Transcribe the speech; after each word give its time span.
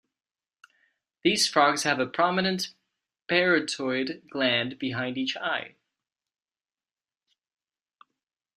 These 1.23 1.47
frogs 1.47 1.83
have 1.83 1.99
a 1.99 2.07
prominent 2.07 2.73
parotoid 3.29 4.27
gland 4.31 4.79
behind 4.79 5.15
each 5.15 5.37
eye. 5.37 5.75